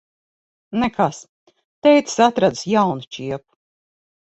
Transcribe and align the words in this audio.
Nekas. 0.83 1.21
Tētis 1.85 2.19
atradis 2.31 2.67
jaunu 2.77 3.11
čiepu. 3.15 3.47